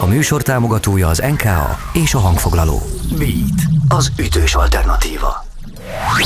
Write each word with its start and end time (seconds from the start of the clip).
A 0.00 0.06
műsor 0.06 0.42
támogatója 0.42 1.08
az 1.08 1.18
NKA 1.18 1.76
és 1.92 2.14
a 2.14 2.18
hangfoglaló. 2.18 2.78
Beat, 3.18 3.60
az 3.88 4.12
ütős 4.18 4.54
alternatíva. 4.54 5.44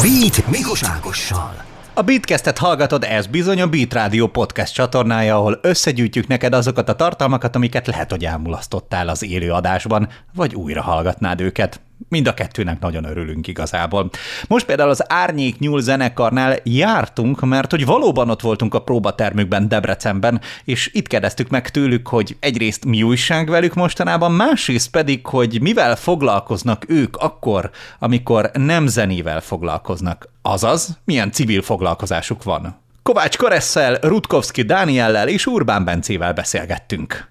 Beat 0.03 0.49
Mikos 0.51 0.83
Ágossal. 0.83 1.55
A 1.95 2.03
Beatcastet 2.03 2.59
hallgatod, 2.59 3.05
ez 3.05 3.27
bizony 3.27 3.61
a 3.61 3.67
Beat 3.67 3.93
Radio 3.93 4.27
podcast 4.27 4.75
csatornája, 4.75 5.37
ahol 5.37 5.59
összegyűjtjük 5.63 6.27
neked 6.27 6.55
azokat 6.55 6.89
a 6.89 6.95
tartalmakat, 6.95 7.57
amiket 7.57 7.87
lehet, 7.87 8.11
hogy 8.11 8.25
elmulasztottál 8.25 9.09
az 9.09 9.23
élő 9.25 9.51
adásban, 9.51 10.09
vagy 10.35 10.55
újra 10.55 10.83
hallgatnád 10.83 11.41
őket. 11.41 11.81
Mind 12.09 12.27
a 12.27 12.35
kettőnek 12.35 12.81
nagyon 12.81 13.05
örülünk 13.05 13.47
igazából. 13.47 14.11
Most 14.49 14.67
például 14.67 14.91
az 14.91 15.13
Árnyék 15.13 15.59
Nyúl 15.59 15.81
zenekarnál 15.81 16.57
jártunk, 16.65 17.41
mert 17.41 17.71
hogy 17.71 17.85
valóban 17.85 18.31
ott 18.31 18.41
voltunk 18.41 18.75
a 18.75 18.83
próbatermükben 18.83 19.69
Debrecenben, 19.69 20.41
és 20.65 20.91
itt 20.93 21.07
kérdeztük 21.07 21.49
meg 21.49 21.71
tőlük, 21.71 22.09
hogy 22.09 22.37
egyrészt 22.41 22.85
mi 22.85 23.03
újság 23.03 23.49
velük 23.49 23.75
mostanában, 23.75 24.33
másrészt 24.33 24.91
pedig, 24.91 25.27
hogy 25.27 25.61
mivel 25.61 25.97
foglalkoznak 25.97 26.85
ők 26.89 27.17
akkor, 27.17 27.71
amikor 27.99 28.51
nem 28.53 28.87
zenével 28.87 29.41
foglalkoznak. 29.41 30.29
Azaz, 30.43 30.99
milyen 31.05 31.33
civil 31.33 31.63
foglalkozásuk 31.63 32.43
van. 32.43 32.81
Kovács 33.03 33.37
Koresszel, 33.37 33.99
Rutkowski 34.01 34.63
Dániellel 34.63 35.29
és 35.29 35.47
Urbán 35.47 35.85
Bencével 35.85 36.33
beszélgettünk. 36.33 37.31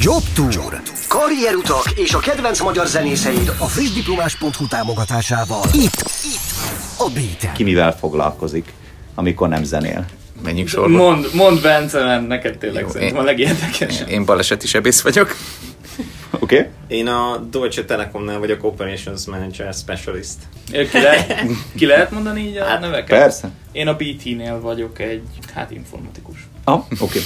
Job 0.00 0.22
Tour. 0.34 0.80
Karrierutak 1.08 1.90
és 1.94 2.14
a 2.14 2.18
kedvenc 2.18 2.60
magyar 2.60 2.86
zenészeid 2.86 3.48
a 3.58 3.64
frissdiplomás.hu 3.64 4.66
támogatásával. 4.68 5.62
Itt, 5.72 6.02
itt, 6.24 6.50
a 6.98 7.10
Beaten. 7.14 7.52
Ki 7.52 7.62
mivel 7.62 7.96
foglalkozik, 7.96 8.72
amikor 9.14 9.48
nem 9.48 9.64
zenél? 9.64 10.04
Menjünk 10.42 10.68
sorba. 10.68 10.96
Mond, 10.96 11.26
mond 11.34 11.60
Bence, 11.60 12.04
mert 12.04 12.26
neked 12.26 12.58
tényleg 12.58 12.82
Jó, 12.82 12.88
szerintem 12.88 13.16
én- 13.16 13.22
a 13.22 13.24
legérdekesebb. 13.24 14.08
Én 14.08 14.24
baleseti 14.24 14.66
sebész 14.66 15.00
vagyok. 15.00 15.36
Oké? 16.40 16.56
Okay? 16.58 16.68
Én 16.98 17.06
a 17.06 17.36
Deutsche 17.50 17.84
Telekomnál 17.84 18.38
vagyok 18.38 18.64
Operations 18.64 19.26
Manager 19.26 19.74
Specialist. 19.74 20.36
Ki 20.70 21.00
lehet, 21.00 21.44
ki 21.76 21.86
lehet 21.86 22.10
mondani 22.10 22.40
így 22.40 22.56
a 22.56 22.64
Hát, 22.64 22.80
neveket? 22.80 23.18
Persze. 23.18 23.50
Én 23.72 23.88
a 23.88 23.96
BT-nél 23.96 24.60
vagyok 24.60 24.98
egy, 24.98 25.22
hát 25.54 25.70
informatikus. 25.70 26.46
Ah, 26.64 26.74
oké. 26.78 26.94
Okay. 27.00 27.22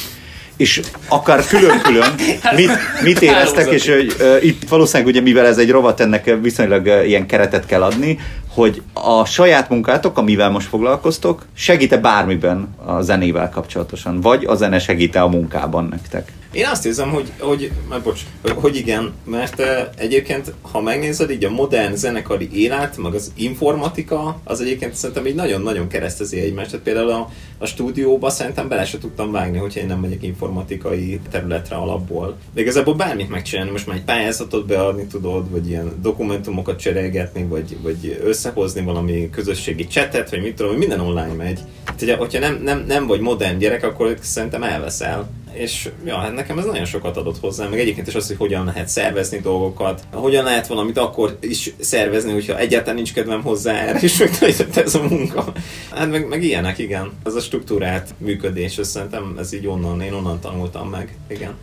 És 0.63 0.81
akár 1.09 1.47
külön-külön, 1.47 2.15
mit, 2.57 2.71
mit 3.03 3.23
éreztek, 3.23 3.71
és 3.71 3.89
hogy 3.89 4.17
uh, 4.21 4.45
itt 4.45 4.69
valószínűleg 4.69 5.13
ugye, 5.13 5.21
mivel 5.21 5.47
ez 5.47 5.59
egy 5.59 5.71
rovat, 5.71 6.01
ennek 6.01 6.37
viszonylag 6.43 6.87
uh, 6.87 7.09
ilyen 7.09 7.27
keretet 7.27 7.67
kell 7.67 7.83
adni, 7.83 8.19
hogy 8.49 8.83
a 8.93 9.25
saját 9.25 9.69
munkátok, 9.69 10.19
amivel 10.19 10.51
most 10.51 10.69
foglalkoztok, 10.69 11.47
segít-e 11.55 11.97
bármiben 11.97 12.75
a 12.85 13.01
zenével 13.01 13.49
kapcsolatosan? 13.49 14.21
Vagy 14.21 14.45
a 14.45 14.55
zene 14.55 14.79
segít-e 14.79 15.23
a 15.23 15.29
munkában 15.29 15.87
nektek? 15.91 16.33
Én 16.53 16.67
azt 16.67 16.87
érzem, 16.87 17.11
hogy, 17.11 17.33
hogy, 17.39 17.71
mert 17.89 18.03
bocs, 18.03 18.21
hogy 18.55 18.77
igen, 18.77 19.13
mert 19.25 19.63
egyébként, 19.97 20.55
ha 20.61 20.81
megnézed, 20.81 21.31
így 21.31 21.45
a 21.45 21.51
modern 21.51 21.95
zenekari 21.95 22.49
élet, 22.53 22.97
meg 22.97 23.15
az 23.15 23.33
informatika, 23.37 24.41
az 24.45 24.61
egyébként 24.61 24.95
szerintem 24.95 25.27
így 25.27 25.35
nagyon-nagyon 25.35 25.89
keresztezi 25.89 26.41
egymást. 26.41 26.71
Tehát 26.71 26.85
például 26.85 27.11
a, 27.11 27.29
a 27.59 27.67
stúdióba 27.67 28.31
szerintem 28.31 28.69
bele 28.69 28.85
se 28.85 28.99
tudtam 28.99 29.33
vágni, 29.33 29.59
hogyha 29.59 29.81
én 29.81 29.87
nem 29.87 29.99
megyek 29.99 30.23
informatikai 30.23 31.21
területre 31.31 31.77
alapból. 31.77 32.37
De 32.55 32.61
igazából 32.61 32.95
bármit 32.95 33.31
megcsinálni, 33.31 33.71
most 33.71 33.87
már 33.87 33.97
egy 33.97 34.05
pályázatot 34.05 34.67
beadni 34.67 35.07
tudod, 35.07 35.51
vagy 35.51 35.69
ilyen 35.69 35.93
dokumentumokat 36.03 36.79
cserélgetni, 36.79 37.45
vagy, 37.45 37.77
vagy 37.83 38.21
összehozni 38.25 38.83
valami 38.83 39.31
közösségi 39.31 39.87
csetet, 39.87 40.31
vagy 40.31 40.43
mit 40.43 40.55
tudom, 40.55 40.77
minden 40.77 41.01
online 41.01 41.35
megy. 41.37 41.61
Tehát, 41.97 42.19
hogyha 42.19 42.39
nem, 42.39 42.61
nem, 42.63 42.85
nem 42.87 43.07
vagy 43.07 43.21
modern 43.21 43.59
gyerek, 43.59 43.85
akkor 43.85 44.17
szerintem 44.21 44.63
elveszel. 44.63 45.31
És 45.53 45.89
ja, 46.05 46.17
hát 46.17 46.35
nekem 46.35 46.59
ez 46.59 46.65
nagyon 46.65 46.85
sokat 46.85 47.17
adott 47.17 47.39
hozzá, 47.39 47.69
meg 47.69 47.79
egyébként 47.79 48.07
is 48.07 48.15
az, 48.15 48.27
hogy 48.27 48.37
hogyan 48.37 48.65
lehet 48.65 48.89
szervezni 48.89 49.39
dolgokat, 49.39 50.03
hogyan 50.13 50.45
lehet 50.45 50.67
valamit 50.67 50.99
akkor 50.99 51.37
is 51.41 51.75
szervezni, 51.81 52.33
hogyha 52.33 52.59
egyáltalán 52.59 52.95
nincs 52.95 53.13
kedvem 53.13 53.43
hozzá 53.43 53.73
erre, 53.75 53.99
és 53.99 54.19
megtanított 54.19 54.77
ez 54.77 54.95
a 54.95 55.03
munka. 55.03 55.53
Hát 55.91 56.11
meg, 56.11 56.29
meg 56.29 56.43
ilyenek, 56.43 56.79
igen. 56.79 57.13
Ez 57.25 57.35
a 57.35 57.41
struktúrát 57.41 58.15
működés, 58.19 58.79
ez 58.79 58.89
szerintem 58.89 59.35
ez 59.39 59.53
így 59.53 59.67
onnan, 59.67 60.01
én 60.01 60.13
onnan 60.13 60.41
tanultam 60.41 60.89
meg, 60.89 61.17
igen. 61.29 61.55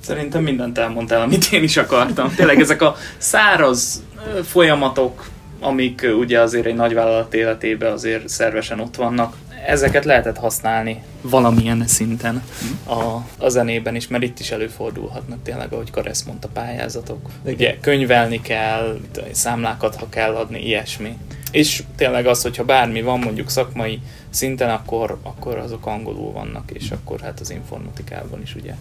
Szerintem 0.00 0.42
mindent 0.42 0.78
elmondtál, 0.78 1.20
amit 1.20 1.52
én 1.52 1.62
is 1.62 1.76
akartam. 1.76 2.34
Tényleg 2.34 2.60
ezek 2.60 2.82
a 2.82 2.96
száraz 3.18 4.02
folyamatok, 4.44 5.30
amik 5.60 6.06
ugye 6.18 6.40
azért 6.40 6.66
egy 6.66 6.74
nagyvállalat 6.74 7.34
életében 7.34 7.92
azért 7.92 8.28
szervesen 8.28 8.80
ott 8.80 8.96
vannak, 8.96 9.36
ezeket 9.66 10.04
lehetett 10.04 10.36
használni 10.36 11.02
valamilyen 11.20 11.86
szinten 11.86 12.42
a, 12.86 13.02
a 13.38 13.48
zenében 13.48 13.94
is, 13.94 14.08
mert 14.08 14.22
itt 14.22 14.38
is 14.38 14.50
előfordulhatnak 14.50 15.42
tényleg, 15.42 15.72
ahogy 15.72 15.90
Karesz 15.90 16.22
mondta, 16.22 16.48
pályázatok. 16.48 17.30
Ugye 17.44 17.76
könyvelni 17.80 18.40
kell, 18.40 19.00
számlákat, 19.30 19.96
ha 19.96 20.08
kell 20.08 20.34
adni, 20.34 20.66
ilyesmi. 20.66 21.18
És 21.50 21.82
tényleg 21.96 22.26
az, 22.26 22.42
hogyha 22.42 22.64
bármi 22.64 23.02
van 23.02 23.18
mondjuk 23.18 23.50
szakmai 23.50 24.00
szinten, 24.30 24.70
akkor, 24.70 25.18
akkor 25.22 25.56
azok 25.56 25.86
angolul 25.86 26.32
vannak, 26.32 26.70
és 26.70 26.90
akkor 26.90 27.20
hát 27.20 27.40
az 27.40 27.50
informatikában 27.50 28.42
is 28.42 28.54
ugye 28.54 28.74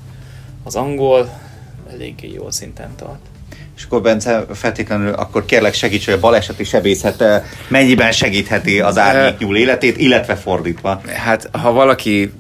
az 0.63 0.75
angol 0.75 1.40
eléggé 1.92 2.31
jól 2.31 2.52
szinten 2.52 2.96
tart. 2.96 3.25
És 3.77 3.83
akkor 3.83 4.01
Bence, 4.01 4.45
feltétlenül 4.53 5.13
akkor 5.13 5.45
kérlek 5.45 5.73
segíts, 5.73 6.05
hogy 6.05 6.13
a 6.13 6.19
baleseti 6.19 6.63
sebészet 6.63 7.21
eh, 7.21 7.43
mennyiben 7.67 8.11
segítheti 8.11 8.79
az 8.79 8.97
árnyék 8.97 9.37
nyúl 9.37 9.57
életét, 9.57 9.97
illetve 9.97 10.35
fordítva. 10.35 11.01
Hát, 11.07 11.49
ha 11.51 11.71
valaki 11.71 12.31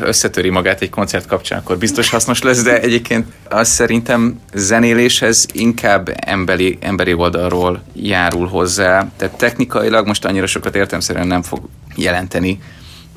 összetöri 0.00 0.50
magát 0.50 0.80
egy 0.80 0.90
koncert 0.90 1.26
kapcsán, 1.26 1.58
akkor 1.58 1.78
biztos 1.78 2.10
hasznos 2.10 2.42
lesz, 2.42 2.62
de 2.62 2.80
egyébként 2.80 3.26
azt 3.48 3.70
szerintem 3.70 4.40
zenéléshez 4.54 5.46
inkább 5.52 6.14
emberi, 6.16 6.78
emberi 6.80 7.12
oldalról 7.12 7.82
járul 7.92 8.46
hozzá. 8.46 9.10
Tehát 9.16 9.36
technikailag 9.36 10.06
most 10.06 10.24
annyira 10.24 10.46
sokat 10.46 10.76
értemszerűen 10.76 11.26
nem 11.26 11.42
fog 11.42 11.68
jelenteni 11.96 12.60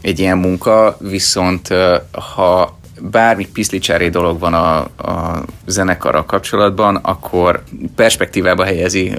egy 0.01 0.19
ilyen 0.19 0.37
munka, 0.37 0.97
viszont 0.99 1.69
ö, 1.69 1.97
ha 2.11 2.77
bármi 3.01 3.47
piszlicsári 3.53 4.09
dolog 4.09 4.39
van 4.39 4.53
a, 4.53 4.77
a 4.81 5.43
zenekarral 5.65 6.25
kapcsolatban, 6.25 6.95
akkor 6.95 7.63
perspektívába 7.95 8.63
helyezi 8.63 9.11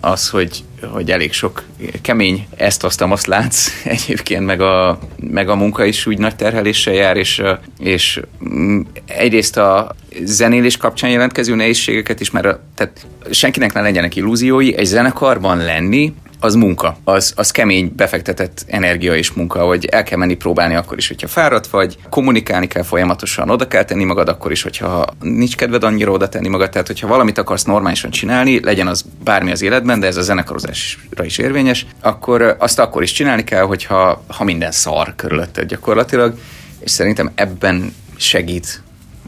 az, 0.00 0.28
hogy, 0.28 0.64
hogy 0.92 1.10
elég 1.10 1.32
sok 1.32 1.62
kemény 2.02 2.46
ezt 2.56 2.84
azt 2.84 3.02
azt 3.02 3.26
látsz 3.26 3.70
egyébként, 3.84 4.44
meg 4.44 4.60
a, 4.60 4.98
meg 5.30 5.48
a 5.48 5.54
munka 5.54 5.84
is 5.84 6.06
úgy 6.06 6.18
nagy 6.18 6.36
terheléssel 6.36 6.94
jár, 6.94 7.16
és, 7.16 7.42
és 7.78 8.20
mm, 8.48 8.80
egyrészt 9.06 9.56
a 9.56 9.94
zenélés 10.22 10.76
kapcsán 10.76 11.10
jelentkező 11.10 11.54
nehézségeket 11.54 12.20
is, 12.20 12.30
mert 12.30 12.46
a, 12.46 12.60
tehát 12.74 13.06
senkinek 13.30 13.72
ne 13.72 13.80
legyenek 13.80 14.16
illúziói, 14.16 14.76
egy 14.76 14.84
zenekarban 14.84 15.56
lenni, 15.58 16.14
az 16.40 16.54
munka, 16.54 16.96
az, 17.04 17.32
az 17.36 17.50
kemény, 17.50 17.92
befektetett 17.96 18.64
energia 18.66 19.14
és 19.14 19.32
munka, 19.32 19.66
hogy 19.66 19.84
el 19.84 20.02
kell 20.02 20.18
menni 20.18 20.34
próbálni 20.34 20.74
akkor 20.74 20.98
is, 20.98 21.08
hogyha 21.08 21.28
fáradt 21.28 21.66
vagy, 21.66 21.96
kommunikálni 22.10 22.66
kell 22.66 22.82
folyamatosan, 22.82 23.50
oda 23.50 23.68
kell 23.68 23.84
tenni 23.84 24.04
magad 24.04 24.28
akkor 24.28 24.50
is, 24.50 24.62
hogyha 24.62 25.06
nincs 25.20 25.56
kedved 25.56 25.84
annyira 25.84 26.10
oda 26.10 26.28
tenni 26.28 26.48
magad, 26.48 26.70
tehát 26.70 26.86
hogyha 26.86 27.06
valamit 27.06 27.38
akarsz 27.38 27.64
normálisan 27.64 28.10
csinálni, 28.10 28.64
legyen 28.64 28.86
az 28.86 29.04
bármi 29.24 29.50
az 29.50 29.62
életben, 29.62 30.00
de 30.00 30.06
ez 30.06 30.16
a 30.16 30.22
zenekarozásra 30.22 31.24
is 31.24 31.38
érvényes, 31.38 31.86
akkor 32.00 32.56
azt 32.58 32.78
akkor 32.78 33.02
is 33.02 33.12
csinálni 33.12 33.44
kell, 33.44 33.62
hogyha 33.62 34.24
ha 34.28 34.44
minden 34.44 34.70
szar 34.70 35.14
körülötted 35.16 35.68
gyakorlatilag, 35.68 36.38
és 36.80 36.90
szerintem 36.90 37.30
ebben 37.34 37.94
segít 38.16 38.82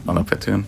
alapvetően. 0.05 0.65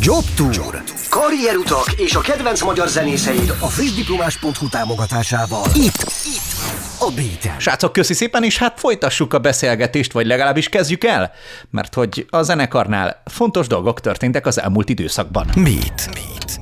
Job 0.00 0.24
Tour. 0.36 0.82
Karrierutak 1.10 1.92
és 1.96 2.14
a 2.14 2.20
kedvenc 2.20 2.62
magyar 2.62 2.88
zenészeid 2.88 3.50
a 3.60 3.66
frissdiplomás.hu 3.66 4.68
támogatásával. 4.68 5.64
Itt, 5.74 6.02
itt, 6.24 6.54
a 6.98 7.10
Beaten. 7.14 7.60
Srácok, 7.60 7.92
köszi 7.92 8.14
szépen, 8.14 8.42
és 8.42 8.58
hát 8.58 8.80
folytassuk 8.80 9.34
a 9.34 9.38
beszélgetést, 9.38 10.12
vagy 10.12 10.26
legalábbis 10.26 10.68
kezdjük 10.68 11.04
el, 11.04 11.32
mert 11.70 11.94
hogy 11.94 12.26
a 12.30 12.42
zenekarnál 12.42 13.22
fontos 13.24 13.66
dolgok 13.66 14.00
történtek 14.00 14.46
az 14.46 14.60
elmúlt 14.60 14.88
időszakban. 14.88 15.46
Beat. 15.54 16.08
Beat. 16.12 16.60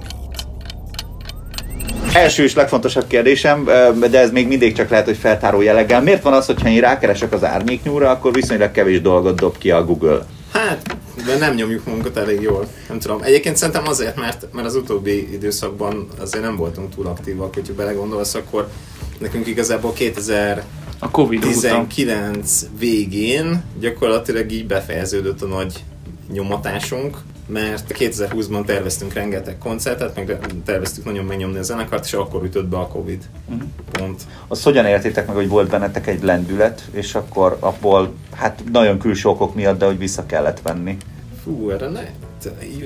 Első 2.13 2.43
és 2.43 2.55
legfontosabb 2.55 3.07
kérdésem, 3.07 3.65
de 4.11 4.19
ez 4.19 4.31
még 4.31 4.49
mindig 4.49 4.77
csak 4.77 4.91
lehet, 4.91 5.05
hogy 5.05 5.17
feltáró 5.17 5.61
jelleggel. 5.61 6.03
Miért 6.03 6.23
van 6.23 6.33
az, 6.33 6.47
hogyha 6.47 6.69
én 6.69 6.81
rákeresek 6.81 7.33
az 7.33 7.45
árnyéknyúlra, 7.45 8.11
akkor 8.11 8.33
viszonylag 8.33 8.71
kevés 8.71 9.01
dolgot 9.01 9.41
dob 9.41 9.59
ki 9.59 9.71
a 9.71 9.85
Google? 9.85 10.27
Hát, 10.53 10.94
de 11.27 11.39
nem 11.39 11.55
nyomjuk 11.55 11.85
magunkat 11.85 12.17
elég 12.17 12.41
jól. 12.41 12.69
Nem 12.89 12.99
tudom. 12.99 13.23
Egyébként 13.23 13.57
szerintem 13.57 13.87
azért, 13.87 14.17
mert, 14.17 14.47
mert 14.53 14.67
az 14.67 14.75
utóbbi 14.75 15.33
időszakban 15.33 16.09
azért 16.19 16.45
nem 16.45 16.57
voltunk 16.57 16.95
túl 16.95 17.07
aktívak, 17.07 17.55
hogyha 17.55 17.75
belegondolsz, 17.75 18.35
akkor 18.35 18.69
nekünk 19.19 19.47
igazából 19.47 19.93
2000 19.93 20.65
A 20.99 21.11
Covid 21.11 21.45
óta. 21.45 21.53
19 21.53 22.67
végén 22.79 23.65
gyakorlatilag 23.81 24.53
így 24.53 24.67
befejeződött 24.67 25.43
a 25.43 25.47
nagy 25.47 25.85
nyomatásunk, 26.33 27.19
mert 27.47 27.95
2020-ban 27.99 28.65
terveztünk 28.65 29.13
rengeteg 29.13 29.59
koncertet, 29.59 30.17
meg 30.17 30.39
terveztük 30.65 31.05
nagyon 31.05 31.25
megnyomni 31.25 31.59
a 31.59 31.63
zenekart, 31.63 32.05
és 32.05 32.13
akkor 32.13 32.45
ütött 32.45 32.67
be 32.67 32.77
a 32.77 32.89
Covid. 32.89 33.23
Pont. 33.91 34.23
Azt 34.49 34.63
hogyan 34.63 34.87
értétek 34.87 35.27
meg, 35.27 35.37
hogy 35.37 35.49
volt 35.49 35.71
bennetek 35.71 36.07
egy 36.07 36.23
lendület, 36.23 36.85
és 36.91 37.15
akkor 37.15 37.57
abból, 37.61 38.15
hát 38.35 38.63
nagyon 38.73 38.99
külső 38.99 39.29
okok 39.29 39.55
miatt, 39.55 39.79
de 39.79 39.87
hogy 39.87 39.99
vissza 39.99 40.27
kellett 40.27 40.61
venni? 40.63 40.97
Fú, 41.45 41.71
erre 41.71 41.89
ne. 41.89 42.03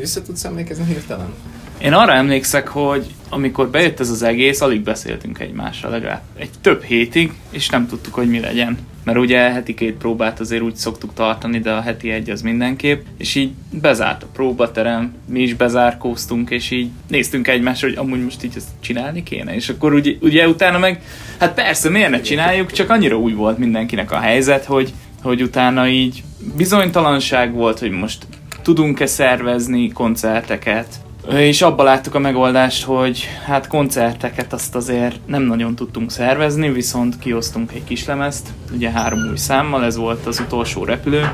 Vissza 0.00 0.22
tudsz 0.22 0.44
emlékezni 0.44 0.84
hirtelen? 0.84 1.34
Én 1.78 1.93
arra 1.93 2.12
emlékszek, 2.12 2.69
hogy 2.69 3.06
amikor 3.28 3.69
bejött 3.69 4.00
ez 4.00 4.10
az 4.10 4.22
egész, 4.22 4.60
alig 4.60 4.81
beszéltünk 4.81 5.38
egymással 5.38 5.90
legalább 5.90 6.22
egy 6.37 6.50
több 6.60 6.82
hétig, 6.82 7.32
és 7.50 7.69
nem 7.69 7.87
tudtuk, 7.87 8.14
hogy 8.14 8.28
mi 8.28 8.40
legyen. 8.40 8.78
Mert 9.05 9.19
ugye 9.19 9.38
heti 9.38 9.75
két 9.75 9.94
próbát 9.94 10.40
azért 10.40 10.62
úgy 10.62 10.76
szoktuk 10.76 11.14
tartani, 11.14 11.58
de 11.58 11.72
a 11.72 11.81
heti 11.81 12.10
egy 12.10 12.31
az 12.31 12.43
mindenképp. 12.43 13.05
És 13.16 13.34
így 13.34 13.50
bezárt 13.70 14.22
a 14.22 14.26
próbaterem, 14.32 15.14
mi 15.26 15.40
is 15.40 15.55
bezárkóztunk, 15.55 16.50
és 16.50 16.70
így 16.70 16.88
néztünk 17.08 17.49
egymásra, 17.49 17.88
hogy 17.88 17.96
amúgy 17.96 18.25
most 18.25 18.44
így 18.44 18.56
ezt 18.56 18.69
csinálni 18.81 19.22
kéne. 19.22 19.55
És 19.55 19.69
akkor 19.69 19.93
ugye, 19.93 20.12
ugye 20.20 20.49
utána 20.49 20.78
meg, 20.78 21.02
hát 21.38 21.55
persze, 21.55 21.88
miért 21.88 22.10
ne 22.10 22.20
csináljuk, 22.20 22.72
csak 22.72 22.90
annyira 22.90 23.19
új 23.19 23.32
volt 23.32 23.58
mindenkinek 23.58 24.12
a 24.12 24.19
helyzet, 24.19 24.64
hogy, 24.64 24.93
hogy 25.22 25.43
utána 25.43 25.88
így 25.88 26.22
bizonytalanság 26.56 27.52
volt, 27.52 27.78
hogy 27.78 27.90
most 27.90 28.26
tudunk-e 28.69 29.06
szervezni 29.06 29.93
koncerteket, 29.93 30.87
és 31.31 31.62
abba 31.62 31.82
láttuk 31.82 32.15
a 32.15 32.19
megoldást, 32.19 32.85
hogy 32.85 33.29
hát 33.47 33.67
koncerteket 33.67 34.53
azt 34.53 34.75
azért 34.75 35.26
nem 35.26 35.43
nagyon 35.43 35.75
tudtunk 35.75 36.11
szervezni, 36.11 36.73
viszont 36.73 37.19
kiosztunk 37.19 37.73
egy 37.73 37.85
kis 37.85 38.05
lemezt, 38.05 38.49
ugye 38.75 38.91
három 38.91 39.29
új 39.31 39.37
számmal, 39.37 39.85
ez 39.85 39.97
volt 39.97 40.26
az 40.26 40.41
utolsó 40.41 40.85
repülő, 40.85 41.31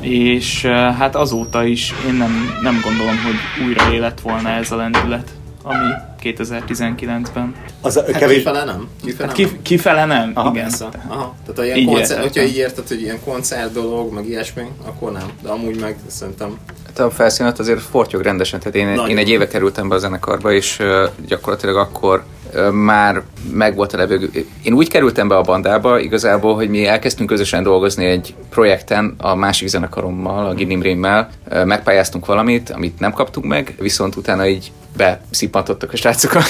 és 0.00 0.64
hát 0.98 1.16
azóta 1.16 1.64
is 1.64 1.94
én 2.06 2.14
nem, 2.14 2.58
nem 2.62 2.80
gondolom, 2.82 3.16
hogy 3.22 3.66
újra 3.66 3.92
élet 3.92 4.20
volna 4.20 4.48
ez 4.48 4.70
a 4.70 4.76
lendület, 4.76 5.30
ami 5.62 5.90
2019-ben. 6.22 7.54
Az 7.80 7.96
a, 7.96 8.02
hát 8.02 8.18
kevés... 8.18 8.36
kifele 8.36 8.64
nem? 8.64 8.88
Kifele 9.04 9.28
hát 9.28 9.38
nem? 9.38 9.62
kifele 9.62 10.04
nem, 10.04 10.30
Aha, 10.34 10.50
igen. 10.50 10.62
Persze. 10.62 10.88
Aha. 11.08 11.34
Tehát 11.42 11.58
a 11.58 11.64
ilyen 11.64 11.76
így 11.76 11.86
koncert, 11.86 12.22
hogyha 12.22 12.42
így 12.42 12.56
érted, 12.56 12.88
hogy 12.88 13.00
ilyen 13.00 13.20
koncert 13.24 13.72
dolog, 13.72 14.12
meg 14.12 14.28
ilyesmi, 14.28 14.62
akkor 14.84 15.12
nem. 15.12 15.30
De 15.42 15.48
amúgy 15.48 15.80
meg 15.80 15.96
szerintem 16.06 16.58
Hát 16.86 17.06
a 17.06 17.10
felszínet 17.10 17.58
azért 17.58 17.80
fortyog 17.80 18.22
rendesen, 18.22 18.60
tehát 18.60 18.76
én, 18.76 19.06
én 19.08 19.18
egy 19.18 19.28
éve 19.28 19.48
kerültem 19.48 19.88
be 19.88 19.94
a 19.94 19.98
zenekarba, 19.98 20.52
és 20.52 20.78
uh, 20.78 21.08
gyakorlatilag 21.26 21.76
akkor 21.76 22.24
már 22.70 23.22
meg 23.50 23.76
volt 23.76 23.92
a 23.92 23.96
levegő. 23.96 24.30
Én 24.62 24.72
úgy 24.72 24.88
kerültem 24.88 25.28
be 25.28 25.36
a 25.36 25.42
bandába 25.42 25.98
igazából, 25.98 26.54
hogy 26.54 26.68
mi 26.68 26.86
elkezdtünk 26.86 27.28
közösen 27.28 27.62
dolgozni 27.62 28.04
egy 28.04 28.34
projekten 28.50 29.14
a 29.18 29.34
másik 29.34 29.68
zenekarommal, 29.68 30.46
a 30.46 30.54
Gidim 30.54 30.82
Rémmel. 30.82 31.30
Megpályáztunk 31.64 32.26
valamit, 32.26 32.70
amit 32.70 32.98
nem 32.98 33.12
kaptunk 33.12 33.46
meg, 33.46 33.74
viszont 33.78 34.16
utána 34.16 34.46
így 34.46 34.72
beszippantottak 34.96 35.92
a 35.92 35.96
srácok 35.96 36.34
a, 36.34 36.42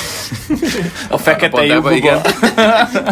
a 1.09 1.19
fekete 1.19 1.57
a 1.57 1.61
bandába, 1.61 1.93
igen. 1.93 2.21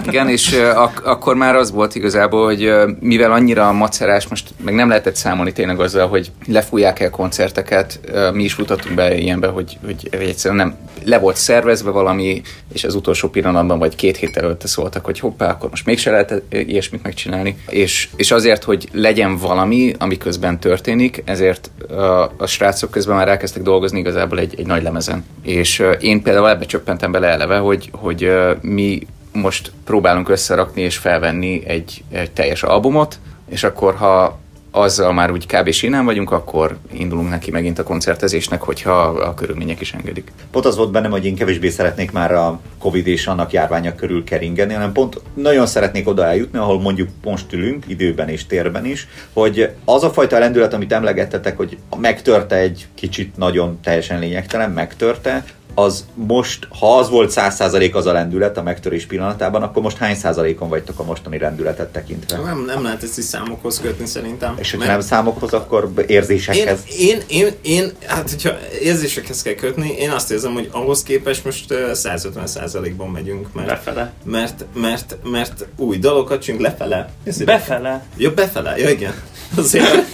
igen, 0.06 0.28
és 0.28 0.52
ak- 0.74 1.04
akkor 1.04 1.34
már 1.34 1.56
az 1.56 1.70
volt 1.70 1.94
igazából, 1.94 2.44
hogy 2.44 2.72
mivel 3.00 3.32
annyira 3.32 3.72
macerás, 3.72 4.28
most 4.28 4.48
meg 4.64 4.74
nem 4.74 4.88
lehetett 4.88 5.16
számolni 5.16 5.52
tényleg 5.52 5.80
azzal, 5.80 6.08
hogy 6.08 6.30
lefújják 6.46 7.00
el 7.00 7.10
koncerteket, 7.10 8.00
mi 8.32 8.42
is 8.42 8.52
futottunk 8.52 8.94
be 8.94 9.16
ilyenbe, 9.16 9.46
hogy, 9.46 9.78
hogy, 9.84 10.08
hogy 10.10 10.28
egyszerűen 10.28 10.66
nem 10.66 10.76
le 11.04 11.18
volt 11.18 11.36
szervezve 11.36 11.90
valami, 11.90 12.42
és 12.72 12.84
az 12.84 12.94
utolsó 12.94 13.28
pillanatban 13.28 13.78
vagy 13.78 13.96
két 13.96 14.16
hét 14.16 14.36
előtte 14.36 14.66
szóltak, 14.66 15.04
hogy 15.04 15.18
hoppá, 15.18 15.50
akkor 15.50 15.70
most 15.70 15.86
mégse 15.86 16.10
lehet 16.10 16.42
ilyesmit 16.48 17.02
megcsinálni. 17.02 17.56
És, 17.68 18.08
és 18.16 18.30
azért, 18.30 18.64
hogy 18.64 18.88
legyen 18.92 19.36
valami, 19.36 19.94
ami 19.98 20.18
közben 20.18 20.60
történik, 20.60 21.22
ezért 21.24 21.70
a, 21.88 22.32
a 22.36 22.46
srácok 22.46 22.90
közben 22.90 23.16
már 23.16 23.28
elkezdtek 23.28 23.62
dolgozni 23.62 23.98
igazából 23.98 24.38
egy, 24.38 24.54
egy 24.58 24.66
nagy 24.66 24.82
lemezen 24.82 25.19
és 25.42 25.82
én 26.00 26.22
például 26.22 26.48
ebbe 26.48 26.64
csöppentem 26.64 27.12
bele 27.12 27.26
eleve, 27.26 27.58
hogy, 27.58 27.90
hogy 27.92 28.32
mi 28.60 29.06
most 29.32 29.72
próbálunk 29.84 30.28
összerakni 30.28 30.82
és 30.82 30.96
felvenni 30.96 31.62
egy, 31.66 32.04
egy 32.10 32.30
teljes 32.30 32.62
albumot, 32.62 33.18
és 33.48 33.64
akkor 33.64 33.94
ha 33.94 34.38
azzal 34.70 35.12
már 35.12 35.30
úgy 35.30 35.46
kb. 35.46 35.70
sínán 35.70 36.04
vagyunk, 36.04 36.30
akkor 36.30 36.76
indulunk 36.92 37.28
neki 37.28 37.50
megint 37.50 37.78
a 37.78 37.82
koncertezésnek, 37.82 38.62
hogyha 38.62 39.00
a 39.02 39.34
körülmények 39.34 39.80
is 39.80 39.92
engedik. 39.92 40.32
Pont 40.50 40.64
az 40.64 40.76
volt 40.76 40.90
bennem, 40.90 41.10
hogy 41.10 41.24
én 41.24 41.34
kevésbé 41.34 41.68
szeretnék 41.68 42.12
már 42.12 42.32
a 42.32 42.60
Covid 42.78 43.06
és 43.06 43.26
annak 43.26 43.52
járványa 43.52 43.94
körül 43.94 44.24
keringeni, 44.24 44.72
hanem 44.72 44.92
pont 44.92 45.20
nagyon 45.34 45.66
szeretnék 45.66 46.08
oda 46.08 46.24
eljutni, 46.24 46.58
ahol 46.58 46.80
mondjuk 46.80 47.08
most 47.24 47.52
ülünk, 47.52 47.84
időben 47.86 48.28
és 48.28 48.46
térben 48.46 48.84
is, 48.84 49.08
hogy 49.32 49.70
az 49.84 50.04
a 50.04 50.10
fajta 50.10 50.38
lendület, 50.38 50.74
amit 50.74 50.92
emlegettetek, 50.92 51.56
hogy 51.56 51.78
megtörte 52.00 52.56
egy 52.56 52.86
kicsit 52.94 53.36
nagyon 53.36 53.78
teljesen 53.82 54.18
lényegtelen, 54.18 54.70
megtörte, 54.70 55.44
az 55.74 56.04
most, 56.14 56.68
ha 56.78 56.98
az 56.98 57.08
volt 57.08 57.32
100% 57.36 57.92
az 57.92 58.06
a 58.06 58.12
lendület 58.12 58.56
a 58.56 58.62
megtörés 58.62 59.06
pillanatában, 59.06 59.62
akkor 59.62 59.82
most 59.82 59.96
hány 59.96 60.14
százalékon 60.14 60.68
vagytok 60.68 60.98
a 60.98 61.04
mostani 61.04 61.38
rendületet 61.38 61.92
tekintve? 61.92 62.38
Nem, 62.38 62.64
nem 62.64 62.82
lehet 62.82 63.02
ezt 63.02 63.18
is 63.18 63.24
számokhoz 63.24 63.80
kötni 63.80 64.06
szerintem. 64.06 64.54
És 64.58 64.70
hogyha 64.70 64.86
nem 64.86 65.00
számokhoz, 65.00 65.52
akkor 65.52 65.92
érzésekhez? 66.06 66.80
Én, 66.98 67.08
én, 67.08 67.22
én, 67.26 67.52
én, 67.62 67.92
hát 68.06 68.30
hogyha 68.30 68.50
érzésekhez 68.82 69.42
kell 69.42 69.54
kötni, 69.54 69.94
én 69.98 70.10
azt 70.10 70.30
érzem, 70.30 70.52
hogy 70.52 70.68
ahhoz 70.72 71.02
képest 71.02 71.44
most 71.44 71.74
150 71.92 72.46
százalékban 72.46 73.08
megyünk. 73.08 73.52
Mert, 73.52 73.68
befele. 73.68 74.12
Mert, 74.24 74.64
mert, 74.74 75.16
mert 75.30 75.66
új 75.76 75.98
dalokat 75.98 76.42
csinálunk 76.42 76.68
lefele. 76.68 77.10
Befele. 77.44 78.04
Jó, 78.16 78.30
befele, 78.30 78.78
ja 78.78 78.90
igen. 78.90 79.14
Azért. 79.56 80.04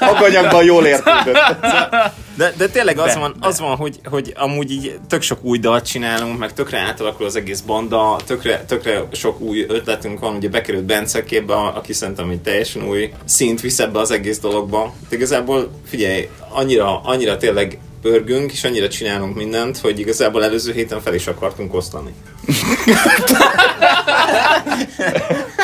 Aganyagban 0.00 0.64
jól 0.64 0.86
értődött. 0.86 1.36
De, 2.38 2.52
de 2.56 2.68
tényleg 2.68 2.98
az, 2.98 3.14
be, 3.14 3.20
van, 3.20 3.34
az 3.40 3.60
van, 3.60 3.76
hogy, 3.76 4.00
hogy 4.04 4.32
amúgy 4.36 4.70
így 4.70 4.98
tök 5.08 5.22
sok 5.22 5.44
új 5.44 5.58
dalt 5.58 5.86
csinálunk, 5.86 6.38
meg 6.38 6.52
tökre 6.52 6.78
átalakul 6.78 7.26
az 7.26 7.36
egész 7.36 7.60
banda, 7.60 8.16
tökre, 8.26 8.64
tökre 8.64 9.08
sok 9.12 9.40
új 9.40 9.64
ötletünk 9.68 10.20
van, 10.20 10.34
ugye 10.34 10.48
bekerült 10.48 10.84
Bence 10.84 11.24
képbe, 11.24 11.54
aki 11.54 11.92
szerintem 11.92 12.30
egy 12.30 12.40
teljesen 12.40 12.88
új 12.88 13.12
szint 13.24 13.60
visz 13.60 13.78
ebbe 13.78 13.98
az 13.98 14.10
egész 14.10 14.38
dologba. 14.38 14.94
De 15.08 15.16
igazából 15.16 15.70
figyelj, 15.86 16.28
annyira, 16.48 17.00
annyira 17.00 17.36
tényleg 17.36 17.78
pörgünk, 18.02 18.52
és 18.52 18.64
annyira 18.64 18.88
csinálunk 18.88 19.36
mindent, 19.36 19.78
hogy 19.78 19.98
igazából 19.98 20.44
előző 20.44 20.72
héten 20.72 21.00
fel 21.00 21.14
is 21.14 21.26
akartunk 21.26 21.74
osztani. 21.74 22.14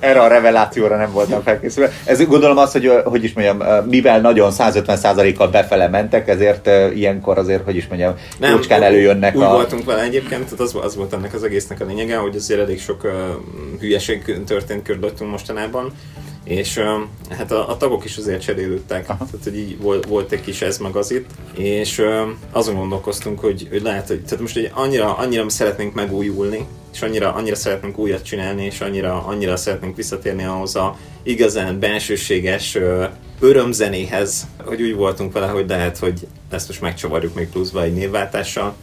erre 0.00 0.20
a 0.20 0.28
revelációra 0.28 0.96
nem 0.96 1.12
voltam 1.12 1.42
felkészülve. 1.42 1.92
Ez 2.04 2.26
gondolom 2.26 2.56
az, 2.56 2.72
hogy, 2.72 2.92
hogy 3.04 3.24
is 3.24 3.32
mondjam, 3.32 3.84
mivel 3.84 4.20
nagyon 4.20 4.52
150%-kal 4.58 5.48
befele 5.48 5.88
mentek, 5.88 6.28
ezért 6.28 6.70
ilyenkor 6.94 7.38
azért, 7.38 7.64
hogy 7.64 7.76
is 7.76 7.86
mondjam, 7.86 8.14
nem, 8.38 8.50
jócskán 8.50 8.82
előjönnek 8.82 9.36
úgy 9.36 9.42
a... 9.42 9.50
voltunk 9.50 9.84
vele 9.84 10.02
egyébként, 10.02 10.44
tehát 10.44 10.60
az, 10.60 10.76
az 10.82 10.96
volt 10.96 11.12
ennek 11.12 11.34
az 11.34 11.42
egésznek 11.42 11.80
a 11.80 11.84
lényege, 11.84 12.16
hogy 12.16 12.36
azért 12.36 12.60
elég 12.60 12.80
sok 12.80 13.04
uh, 13.04 13.10
hülyeség 13.80 14.42
történt 14.46 14.82
körülöttünk 14.82 15.30
mostanában, 15.30 15.92
és 16.44 16.80
hát 17.30 17.52
a, 17.52 17.68
a 17.68 17.76
tagok 17.76 18.04
is 18.04 18.16
azért 18.16 18.40
cserélődtek, 18.40 19.08
Aha. 19.08 19.24
tehát 19.24 19.44
hogy 19.44 19.56
így 19.56 19.80
volt, 19.80 20.06
volt 20.06 20.32
egy 20.32 20.40
kis 20.40 20.62
ez 20.62 20.78
meg 20.78 20.96
az 20.96 21.10
itt, 21.10 21.30
és 21.56 22.02
azon 22.50 22.74
gondolkoztunk, 22.74 23.40
hogy, 23.40 23.66
hogy 23.70 23.82
lehet, 23.82 24.06
hogy 24.06 24.24
tehát 24.24 24.40
most 24.40 24.54
hogy 24.54 24.70
annyira, 24.74 25.16
annyira 25.16 25.48
szeretnénk 25.48 25.94
megújulni, 25.94 26.66
és 26.92 27.02
annyira, 27.02 27.34
annyira 27.34 27.56
szeretnénk 27.56 27.98
újat 27.98 28.24
csinálni, 28.24 28.64
és 28.64 28.80
annyira, 28.80 29.24
annyira 29.26 29.56
szeretnénk 29.56 29.96
visszatérni 29.96 30.44
ahhoz 30.44 30.76
a 30.76 30.96
igazán 31.22 31.78
bensőséges 31.78 32.78
örömzenéhez, 33.40 34.46
hogy 34.64 34.82
úgy 34.82 34.94
voltunk 34.94 35.32
vele, 35.32 35.46
hogy 35.46 35.68
lehet, 35.68 35.98
hogy 35.98 36.26
ezt 36.50 36.68
most 36.68 36.80
megcsavarjuk 36.80 37.34
még 37.34 37.48
pluszba 37.48 37.82
egy 37.82 37.94
névváltással, 37.94 38.74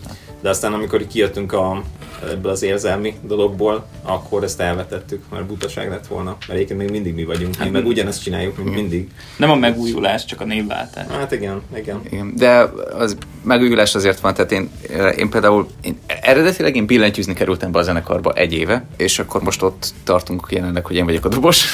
de 0.41 0.49
aztán 0.49 0.73
amikor 0.73 1.07
kijöttünk 1.07 1.53
a, 1.53 1.83
ebből 2.31 2.51
az 2.51 2.63
érzelmi 2.63 3.15
dologból, 3.21 3.87
akkor 4.03 4.43
ezt 4.43 4.59
elvetettük, 4.59 5.23
mert 5.31 5.45
butaság 5.45 5.89
lett 5.89 6.07
volna. 6.07 6.37
Mert 6.39 6.51
egyébként 6.51 6.79
még 6.79 6.89
mindig 6.89 7.13
mi 7.13 7.23
vagyunk, 7.23 7.55
hát, 7.55 7.65
mi 7.65 7.71
meg 7.71 7.85
ugyanezt 7.85 8.23
csináljuk, 8.23 8.57
mint 8.57 8.75
mindig. 8.75 9.11
Nem 9.37 9.49
a 9.49 9.55
megújulás, 9.55 10.25
csak 10.25 10.41
a 10.41 10.45
névváltás. 10.45 11.05
Hát 11.11 11.31
igen, 11.31 11.61
igen. 11.75 12.01
igen. 12.11 12.33
De 12.35 12.71
az 12.97 13.17
megújulás 13.43 13.95
azért 13.95 14.19
van, 14.19 14.33
tehát 14.33 14.51
én, 14.51 14.69
én 15.17 15.29
például 15.29 15.67
én 15.81 15.97
eredetileg 16.05 16.75
én 16.75 16.85
billentyűzni 16.85 17.33
kerültem 17.33 17.71
be 17.71 17.79
a 17.79 17.83
zenekarba 17.83 18.33
egy 18.33 18.53
éve, 18.53 18.85
és 18.97 19.19
akkor 19.19 19.41
most 19.41 19.61
ott 19.61 19.93
tartunk 20.03 20.47
jelenleg, 20.49 20.85
hogy 20.85 20.95
én 20.95 21.05
vagyok 21.05 21.25
a 21.25 21.29
dobos, 21.29 21.65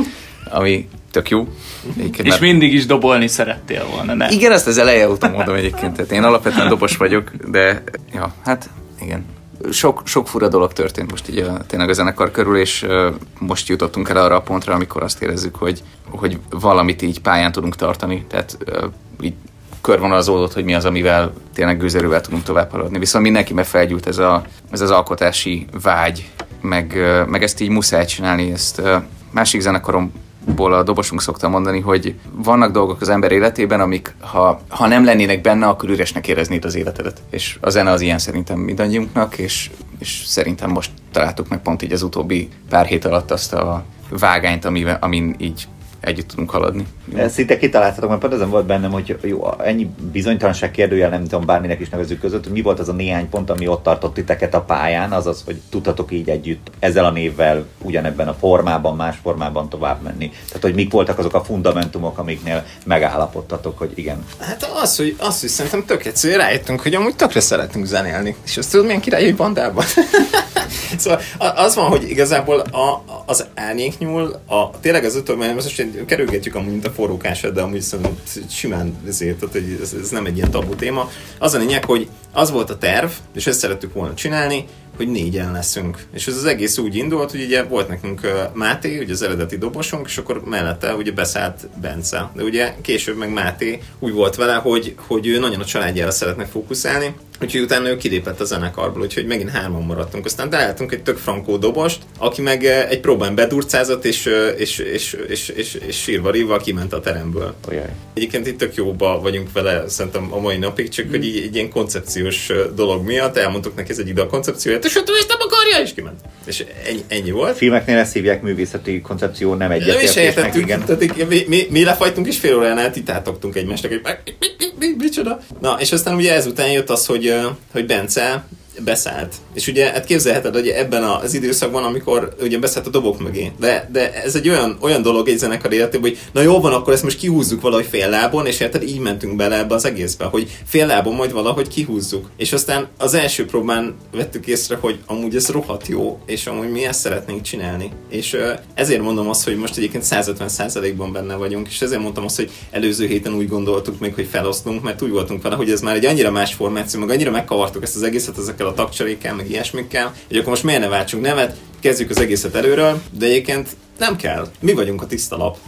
ami 0.50 0.88
tök 1.12 1.28
jó. 1.28 1.48
Egyébként, 1.96 2.26
és 2.26 2.28
mert... 2.28 2.40
mindig 2.40 2.72
is 2.72 2.86
dobolni 2.86 3.26
szerettél 3.26 3.86
volna, 3.86 4.14
ne? 4.14 4.30
Igen, 4.30 4.52
ezt 4.52 4.66
az 4.66 4.78
eleje 4.78 5.08
óta 5.08 5.28
mondom 5.28 5.54
egyébként, 5.54 5.96
tehát 5.96 6.12
én 6.12 6.22
alapvetően 6.22 6.68
dobos 6.68 6.96
vagyok, 6.96 7.30
de 7.50 7.82
ja, 8.12 8.34
hát 8.44 8.70
igen. 9.00 9.24
Sok, 9.70 10.02
sok 10.04 10.28
fura 10.28 10.48
dolog 10.48 10.72
történt 10.72 11.10
most 11.10 11.28
így 11.28 11.38
a, 11.38 11.56
tényleg 11.66 11.88
a 11.88 11.92
zenekar 11.92 12.30
körül, 12.30 12.56
és 12.56 12.82
uh, 12.82 13.14
most 13.38 13.68
jutottunk 13.68 14.08
el 14.08 14.16
arra 14.16 14.36
a 14.36 14.40
pontra, 14.40 14.74
amikor 14.74 15.02
azt 15.02 15.22
érezzük, 15.22 15.56
hogy, 15.56 15.82
hogy 16.10 16.38
valamit 16.50 17.02
így 17.02 17.20
pályán 17.20 17.52
tudunk 17.52 17.76
tartani, 17.76 18.24
tehát 18.28 18.58
uh, 18.66 18.84
így 19.20 19.34
körvonalazódott, 19.80 20.52
hogy 20.52 20.64
mi 20.64 20.74
az, 20.74 20.84
amivel 20.84 21.32
tényleg 21.54 21.78
gőzerővel 21.78 22.20
tudunk 22.20 22.42
tovább 22.42 22.70
haladni. 22.70 22.98
Viszont 22.98 23.24
mindenki 23.24 23.54
felgyűlt 23.62 24.06
ez, 24.06 24.18
a, 24.18 24.44
ez 24.70 24.80
az 24.80 24.90
alkotási 24.90 25.66
vágy, 25.82 26.30
meg, 26.60 26.96
meg 27.26 27.42
ezt 27.42 27.60
így 27.60 27.68
muszáj 27.68 28.04
csinálni, 28.04 28.52
ezt 28.52 28.82
másik 29.30 29.60
zenekarom 29.60 30.12
ból 30.44 30.72
a 30.72 30.82
dobosunk 30.82 31.22
szokta 31.22 31.48
mondani, 31.48 31.80
hogy 31.80 32.14
vannak 32.30 32.72
dolgok 32.72 33.00
az 33.00 33.08
ember 33.08 33.32
életében, 33.32 33.80
amik 33.80 34.14
ha, 34.20 34.60
ha 34.68 34.86
nem 34.86 35.04
lennének 35.04 35.40
benne, 35.40 35.66
akkor 35.66 35.88
üresnek 35.88 36.28
éreznéd 36.28 36.64
az 36.64 36.74
életedet. 36.74 37.22
És 37.30 37.58
a 37.60 37.70
zene 37.70 37.90
az 37.90 38.00
ilyen 38.00 38.18
szerintem 38.18 38.58
mindannyiunknak, 38.58 39.38
és, 39.38 39.70
és 39.98 40.22
szerintem 40.26 40.70
most 40.70 40.90
találtuk 41.12 41.48
meg 41.48 41.62
pont 41.62 41.82
így 41.82 41.92
az 41.92 42.02
utóbbi 42.02 42.48
pár 42.68 42.86
hét 42.86 43.04
alatt 43.04 43.30
azt 43.30 43.52
a 43.52 43.84
vágányt, 44.10 44.64
amivel, 44.64 44.98
amin 45.00 45.34
így 45.38 45.68
együtt 46.02 46.28
tudunk 46.28 46.50
haladni. 46.50 46.86
Ezt 47.14 47.34
szinte 47.34 47.58
kitaláltatok, 47.58 48.08
mert 48.08 48.20
pont 48.20 48.32
ezen 48.32 48.50
volt 48.50 48.66
bennem, 48.66 48.90
hogy 48.90 49.16
jó, 49.22 49.60
ennyi 49.64 49.90
bizonytalanság 50.12 50.70
kérdőjel, 50.70 51.10
nem 51.10 51.22
tudom, 51.22 51.46
bárminek 51.46 51.80
is 51.80 51.88
nevezük 51.88 52.20
között, 52.20 52.44
hogy 52.44 52.52
mi 52.52 52.62
volt 52.62 52.78
az 52.78 52.88
a 52.88 52.92
néhány 52.92 53.28
pont, 53.28 53.50
ami 53.50 53.68
ott 53.68 53.82
tartott 53.82 54.14
titeket 54.14 54.54
a 54.54 54.60
pályán, 54.60 55.12
azaz, 55.12 55.42
hogy 55.44 55.60
tudtatok 55.70 56.12
így 56.12 56.28
együtt 56.28 56.70
ezzel 56.78 57.04
a 57.04 57.10
névvel 57.10 57.66
ugyanebben 57.82 58.28
a 58.28 58.34
formában, 58.34 58.96
más 58.96 59.16
formában 59.22 59.68
tovább 59.68 60.02
menni. 60.02 60.30
Tehát, 60.46 60.62
hogy 60.62 60.74
mik 60.74 60.92
voltak 60.92 61.18
azok 61.18 61.34
a 61.34 61.44
fundamentumok, 61.44 62.18
amiknél 62.18 62.64
megállapodtatok, 62.84 63.78
hogy 63.78 63.92
igen. 63.94 64.24
Hát 64.38 64.70
az, 64.82 64.96
hogy, 64.96 65.16
az, 65.18 65.40
hogy 65.40 65.48
szerintem 65.48 65.84
tök 65.84 66.04
egyszerű, 66.04 66.36
rájöttünk, 66.36 66.80
hogy 66.80 66.94
amúgy 66.94 67.16
tökre 67.16 67.40
szeretünk 67.40 67.84
zenélni. 67.84 68.36
És 68.44 68.56
azt 68.56 68.70
tudod, 68.70 68.86
milyen 68.86 69.00
király, 69.00 69.24
hogy 69.24 69.36
bandában. 69.36 69.84
szóval 70.96 71.20
az 71.38 71.74
van, 71.74 71.88
hogy 71.88 72.10
igazából 72.10 72.58
a, 72.58 73.02
az 73.26 73.46
árnyéknyúl, 73.54 74.40
a, 74.46 74.70
tényleg 74.80 75.04
az 75.04 75.16
utóbb, 75.16 75.38
most 75.54 75.86
kerülgetjük 76.06 76.54
amúgy, 76.54 76.70
mint 76.70 76.86
a 76.86 76.90
forrókását, 76.90 77.52
de 77.52 77.60
amúgy 77.60 77.80
szerintem 77.80 78.18
simán 78.50 78.96
ezért, 79.06 79.38
tehát, 79.38 79.54
hogy 79.54 79.78
ez, 79.82 79.94
ez, 80.02 80.10
nem 80.10 80.26
egy 80.26 80.36
ilyen 80.36 80.50
tabu 80.50 80.74
téma. 80.74 81.10
Az 81.38 81.54
a 81.54 81.58
lényeg, 81.58 81.84
hogy 81.84 82.08
az 82.32 82.50
volt 82.50 82.70
a 82.70 82.78
terv, 82.78 83.10
és 83.34 83.46
ezt 83.46 83.58
szerettük 83.58 83.92
volna 83.94 84.14
csinálni, 84.14 84.64
hogy 85.02 85.12
négyen 85.12 85.52
leszünk. 85.52 85.98
És 86.14 86.26
ez 86.26 86.36
az 86.36 86.44
egész 86.44 86.78
úgy 86.78 86.96
indult, 86.96 87.30
hogy 87.30 87.42
ugye 87.42 87.62
volt 87.62 87.88
nekünk 87.88 88.20
Máté, 88.52 88.98
ugye 88.98 89.12
az 89.12 89.22
eredeti 89.22 89.58
dobosunk, 89.58 90.06
és 90.06 90.18
akkor 90.18 90.42
mellette 90.44 90.94
ugye 90.94 91.12
beszállt 91.12 91.68
Bence. 91.80 92.30
De 92.34 92.42
ugye 92.42 92.74
később 92.80 93.16
meg 93.16 93.32
Máté 93.32 93.80
úgy 93.98 94.12
volt 94.12 94.34
vele, 94.34 94.54
hogy, 94.54 94.94
hogy 94.96 95.26
ő 95.26 95.38
nagyon 95.38 95.60
a 95.60 95.64
családjára 95.64 96.10
szeretne 96.10 96.46
fókuszálni, 96.46 97.14
Úgyhogy 97.42 97.60
utána 97.60 97.88
ő 97.88 97.96
kilépett 97.96 98.40
a 98.40 98.44
zenekarból, 98.44 99.02
úgyhogy 99.02 99.26
megint 99.26 99.50
hárman 99.50 99.82
maradtunk. 99.82 100.24
Aztán 100.24 100.50
találtunk 100.50 100.92
egy 100.92 101.02
tök 101.02 101.16
frankó 101.16 101.56
dobost, 101.56 102.02
aki 102.18 102.42
meg 102.42 102.64
egy 102.64 103.00
próbán 103.00 103.34
bedurcázott, 103.34 104.04
és, 104.04 104.28
és, 104.56 104.78
és, 104.78 105.16
és, 105.28 105.48
és, 105.48 105.74
és 105.74 106.00
sírva 106.00 106.30
rívva 106.30 106.56
kiment 106.56 106.92
a 106.92 107.00
teremből. 107.00 107.54
Ojaj. 107.68 107.94
Egyébként 108.14 108.46
itt 108.46 108.58
tök 108.58 108.74
jóba 108.74 109.20
vagyunk 109.20 109.52
vele, 109.52 109.88
szerintem 109.88 110.32
a 110.32 110.40
mai 110.40 110.56
napig, 110.56 110.88
csak 110.88 111.06
mm. 111.06 111.10
hogy 111.10 111.24
így, 111.24 111.36
egy 111.36 111.54
ilyen 111.54 111.70
koncepciós 111.70 112.52
dolog 112.74 113.04
miatt 113.04 113.36
elmondtuk 113.36 113.74
neki 113.74 113.90
ez 113.90 113.98
egy 113.98 114.08
ide 114.08 114.22
a 114.22 114.26
koncepcióját, 114.26 114.84
és 114.92 114.98
hát 114.98 115.10
ő 115.10 115.12
ezt 115.16 115.28
nem 115.28 115.38
akarja, 115.40 115.78
és 115.78 115.94
kiment. 115.94 116.20
És 116.44 116.64
ennyi, 116.86 117.04
ennyi 117.08 117.30
volt. 117.30 117.56
Filmeknél 117.56 117.98
ezt 117.98 118.12
hívják 118.12 118.42
művészeti 118.42 119.00
koncepció, 119.00 119.54
nem 119.54 119.70
egyetértésnek, 119.70 120.54
igen. 120.54 120.84
Tehát, 120.84 121.28
mi, 121.28 121.44
mi, 121.48 121.66
mi, 121.70 121.84
lefajtunk, 121.84 122.26
és 122.26 122.38
fél 122.38 122.56
órán 122.56 122.78
át 122.78 123.02
tátogtunk 123.04 123.56
egymásnak, 123.56 123.90
hogy 123.90 124.00
mi, 124.38 124.46
mi, 124.58 124.66
mi, 124.78 124.94
micsoda. 124.98 125.40
Na, 125.60 125.76
és 125.80 125.92
aztán 125.92 126.14
ugye 126.14 126.34
ezután 126.34 126.70
jött 126.70 126.90
az, 126.90 127.06
hogy 127.06 127.34
hogy 127.72 127.86
Bence 127.86 128.44
beszállt. 128.84 129.34
És 129.54 129.66
ugye 129.66 129.90
hát 129.90 130.04
képzelheted, 130.04 130.54
hogy 130.54 130.68
ebben 130.68 131.02
az 131.02 131.34
időszakban, 131.34 131.84
amikor 131.84 132.34
ugye 132.40 132.58
beszállt 132.58 132.86
a 132.86 132.90
dobok 132.90 133.20
mögé. 133.20 133.52
De, 133.58 133.88
de 133.92 134.12
ez 134.12 134.34
egy 134.34 134.48
olyan, 134.48 134.76
olyan 134.80 135.02
dolog 135.02 135.28
egy 135.28 135.38
zenekar 135.38 135.72
életében, 135.72 136.10
hogy 136.10 136.18
na 136.32 136.40
jó 136.40 136.60
van, 136.60 136.72
akkor 136.72 136.92
ezt 136.92 137.02
most 137.02 137.18
kihúzzuk 137.18 137.60
valahogy 137.60 137.86
fél 137.90 138.08
lábon, 138.08 138.46
és 138.46 138.60
érted, 138.60 138.82
így 138.82 138.98
mentünk 138.98 139.36
bele 139.36 139.58
ebbe 139.58 139.74
az 139.74 139.84
egészbe, 139.84 140.24
hogy 140.24 140.58
fél 140.66 140.86
lábon 140.86 141.14
majd 141.14 141.32
valahogy 141.32 141.68
kihúzzuk. 141.68 142.30
És 142.36 142.52
aztán 142.52 142.88
az 142.98 143.14
első 143.14 143.44
próbán 143.44 143.94
vettük 144.12 144.46
észre, 144.46 144.76
hogy 144.80 144.98
amúgy 145.06 145.36
ez 145.36 145.48
rohadt 145.48 145.86
jó, 145.86 146.20
és 146.26 146.46
amúgy 146.46 146.70
mi 146.70 146.84
ezt 146.84 147.00
szeretnénk 147.00 147.42
csinálni. 147.42 147.90
És 148.10 148.36
ezért 148.74 149.02
mondom 149.02 149.28
azt, 149.28 149.44
hogy 149.44 149.56
most 149.56 149.76
egyébként 149.76 150.04
150%-ban 150.10 151.12
benne 151.12 151.34
vagyunk, 151.34 151.68
és 151.68 151.80
ezért 151.80 152.00
mondtam 152.00 152.24
azt, 152.24 152.36
hogy 152.36 152.50
előző 152.70 153.06
héten 153.06 153.34
úgy 153.34 153.48
gondoltuk 153.48 153.98
még, 153.98 154.14
hogy 154.14 154.26
felosztunk, 154.30 154.82
mert 154.82 155.02
úgy 155.02 155.10
voltunk 155.10 155.42
vele, 155.42 155.54
hogy 155.54 155.70
ez 155.70 155.80
már 155.80 155.94
egy 155.94 156.06
annyira 156.06 156.30
más 156.30 156.54
formáció, 156.54 157.00
meg 157.00 157.10
annyira 157.10 157.30
megkavartuk 157.30 157.82
ezt 157.82 157.96
az 157.96 158.02
egészet 158.02 158.38
ezekkel 158.38 158.66
a 158.66 158.74
tagcserékkel, 158.74 159.34
meg 159.42 159.50
ilyesmikkel, 159.50 160.14
hogy 160.28 160.36
akkor 160.36 160.48
most 160.48 160.62
miért 160.62 160.80
ne 160.80 160.88
váltsunk 160.88 161.24
nevet, 161.24 161.56
kezdjük 161.80 162.10
az 162.10 162.20
egészet 162.20 162.54
előről, 162.54 163.02
de 163.10 163.26
egyébként 163.26 163.76
nem 163.98 164.16
kell. 164.16 164.50
Mi 164.60 164.72
vagyunk 164.72 165.02
a 165.02 165.06
tiszta 165.06 165.36
lap. 165.36 165.58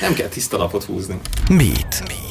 Nem 0.00 0.14
kell 0.14 0.28
tiszta 0.28 0.56
lapot 0.56 0.84
húzni. 0.84 1.20
Mit? 1.48 2.02
Mit? 2.08 2.29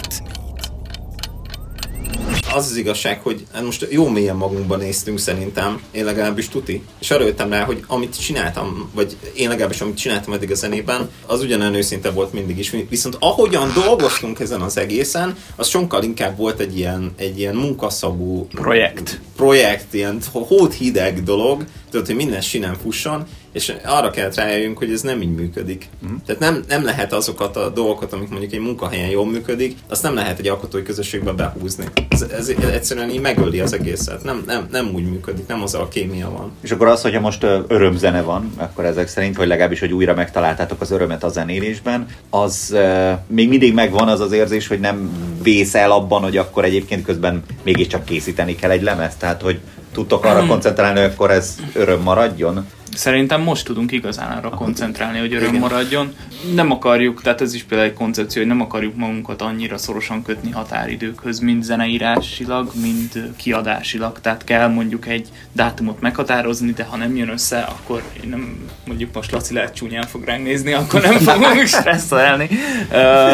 Az 2.53 2.65
az 2.65 2.75
igazság, 2.75 3.21
hogy 3.21 3.45
hát 3.53 3.63
most 3.63 3.87
jó 3.89 4.07
mélyen 4.07 4.35
magunkban 4.35 4.79
néztünk 4.79 5.19
szerintem, 5.19 5.81
én 5.91 6.05
legalábbis 6.05 6.49
tuti, 6.49 6.83
és 6.99 7.11
arra 7.11 7.23
jöttem 7.25 7.49
rá, 7.49 7.63
hogy 7.63 7.83
amit 7.87 8.21
csináltam, 8.21 8.89
vagy 8.93 9.17
én 9.33 9.49
legalábbis 9.49 9.81
amit 9.81 9.97
csináltam 9.97 10.33
eddig 10.33 10.51
a 10.51 10.55
zenében, 10.55 11.09
az 11.25 11.41
ugyanolyan 11.41 11.73
őszinte 11.73 12.11
volt 12.11 12.33
mindig 12.33 12.57
is. 12.57 12.75
Viszont 12.89 13.17
ahogyan 13.19 13.71
dolgoztunk 13.73 14.39
ezen 14.39 14.61
az 14.61 14.77
egészen, 14.77 15.37
az 15.55 15.67
sokkal 15.67 16.03
inkább 16.03 16.37
volt 16.37 16.59
egy 16.59 16.77
ilyen, 16.77 17.11
egy 17.15 17.39
ilyen 17.39 17.55
munkaszagú 17.55 18.47
projekt. 18.47 19.19
Projekt, 19.35 19.93
ilyen 19.93 20.21
hót 20.31 20.73
hideg 20.73 21.23
dolog, 21.23 21.65
tudod, 21.89 22.05
hogy 22.05 22.15
minden 22.15 22.41
sinem 22.41 22.73
fusson, 22.73 23.25
és 23.51 23.73
arra 23.83 24.09
kellett 24.09 24.35
rájöjjünk, 24.35 24.77
hogy 24.77 24.91
ez 24.91 25.01
nem 25.01 25.21
így 25.21 25.35
működik. 25.35 25.89
Uh-huh. 26.03 26.19
Tehát 26.25 26.41
nem, 26.41 26.63
nem 26.67 26.83
lehet 26.83 27.13
azokat 27.13 27.55
a 27.55 27.69
dolgokat, 27.69 28.13
amik 28.13 28.29
mondjuk 28.29 28.51
egy 28.51 28.59
munkahelyen 28.59 29.09
jól 29.09 29.25
működik, 29.25 29.77
azt 29.87 30.03
nem 30.03 30.13
lehet 30.13 30.39
egy 30.39 30.47
alkotói 30.47 30.83
közösségbe 30.83 31.31
behúzni. 31.31 31.85
Ez, 32.09 32.21
ez 32.21 32.47
egyszerűen 32.47 33.09
így 33.09 33.21
megöli 33.21 33.59
az 33.59 33.73
egészet. 33.73 34.23
Nem, 34.23 34.43
nem, 34.45 34.67
nem 34.71 34.89
úgy 34.93 35.09
működik, 35.09 35.47
nem 35.47 35.61
az 35.61 35.73
a 35.73 35.87
kémia 35.87 36.29
van. 36.29 36.51
És 36.61 36.71
akkor 36.71 36.87
az, 36.87 37.01
hogyha 37.01 37.19
most 37.19 37.43
örömzene 37.67 38.21
van, 38.21 38.53
akkor 38.57 38.85
ezek 38.85 39.07
szerint, 39.07 39.37
vagy 39.37 39.47
legalábbis, 39.47 39.79
hogy 39.79 39.93
újra 39.93 40.13
megtaláltátok 40.13 40.81
az 40.81 40.91
örömet 40.91 41.23
a 41.23 41.29
zenélésben, 41.29 42.05
az 42.29 42.69
uh, 42.73 43.11
még 43.27 43.49
mindig 43.49 43.73
megvan 43.73 44.07
az 44.07 44.19
az 44.19 44.31
érzés, 44.31 44.67
hogy 44.67 44.79
nem 44.79 45.11
vész 45.43 45.75
el 45.75 45.91
abban, 45.91 46.21
hogy 46.21 46.37
akkor 46.37 46.63
egyébként 46.63 47.05
közben 47.05 47.43
mégiscsak 47.63 48.05
készíteni 48.05 48.55
kell 48.55 48.71
egy 48.71 48.83
lemezt, 48.83 49.19
tehát 49.19 49.41
hogy 49.41 49.59
tudtok 49.93 50.25
arra 50.25 50.45
koncentrálni, 50.45 50.99
hogy 50.99 51.09
akkor 51.13 51.31
ez 51.31 51.55
öröm 51.73 52.01
maradjon? 52.01 52.67
Szerintem 52.95 53.41
most 53.41 53.65
tudunk 53.65 53.91
igazán 53.91 54.37
arra 54.37 54.49
koncentrálni, 54.49 55.19
hogy 55.19 55.33
öröm 55.33 55.55
maradjon. 55.55 56.13
Nem 56.53 56.71
akarjuk, 56.71 57.21
tehát 57.21 57.41
ez 57.41 57.53
is 57.53 57.63
például 57.63 57.89
egy 57.89 57.95
koncepció, 57.95 58.41
hogy 58.41 58.51
nem 58.51 58.61
akarjuk 58.61 58.95
magunkat 58.95 59.41
annyira 59.41 59.77
szorosan 59.77 60.23
kötni 60.23 60.51
határidőkhöz, 60.51 61.39
mind 61.39 61.63
zeneírásilag, 61.63 62.71
mind 62.81 63.33
kiadásilag. 63.35 64.19
Tehát 64.21 64.43
kell 64.43 64.67
mondjuk 64.67 65.07
egy 65.07 65.27
dátumot 65.51 66.01
meghatározni, 66.01 66.71
de 66.71 66.83
ha 66.83 66.97
nem 66.97 67.15
jön 67.15 67.29
össze, 67.29 67.59
akkor 67.59 68.03
én 68.23 68.29
nem, 68.29 68.69
mondjuk 68.85 69.13
most 69.13 69.31
Laci 69.31 69.53
lehet 69.53 69.75
csúnyán 69.75 70.07
fog 70.07 70.23
ránk 70.23 70.43
nézni, 70.43 70.73
akkor 70.73 71.01
nem 71.01 71.17
fogunk 71.17 71.67
stresszelni. 71.77 72.49
Ö, 72.91 73.33